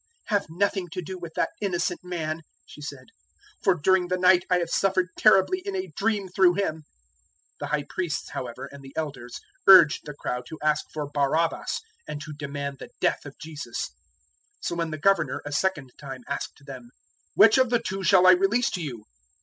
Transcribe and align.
"Have 0.29 0.47
nothing 0.49 0.89
to 0.93 1.01
do 1.03 1.19
with 1.19 1.35
that 1.35 1.51
innocent 1.61 1.99
man," 2.03 2.41
she 2.65 2.81
said, 2.81 3.05
"for 3.61 3.75
during 3.75 4.07
the 4.07 4.17
night 4.17 4.43
I 4.49 4.57
have 4.57 4.71
suffered 4.71 5.09
terribly 5.15 5.61
in 5.63 5.75
a 5.75 5.91
dream 5.95 6.27
through 6.27 6.55
him." 6.55 6.77
027:020 6.77 6.81
The 7.59 7.67
High 7.67 7.85
Priests, 7.87 8.29
however, 8.31 8.67
and 8.71 8.81
the 8.83 8.95
Elders 8.95 9.39
urged 9.67 10.05
the 10.07 10.15
crowd 10.15 10.47
to 10.47 10.57
ask 10.63 10.85
for 10.91 11.07
Barabbas 11.07 11.81
and 12.07 12.19
to 12.21 12.33
demand 12.33 12.79
the 12.79 12.89
death 12.99 13.25
of 13.27 13.37
Jesus. 13.37 13.91
027:021 14.61 14.61
So 14.61 14.73
when 14.77 14.89
the 14.89 14.97
Governor 14.97 15.43
a 15.45 15.51
second 15.51 15.91
time 15.99 16.23
asked 16.27 16.65
them, 16.65 16.89
"Which 17.35 17.59
of 17.59 17.69
the 17.69 17.77
two 17.77 18.01
shall 18.03 18.25
I 18.25 18.31
release 18.31 18.71
to 18.71 18.81
you?" 18.81 19.03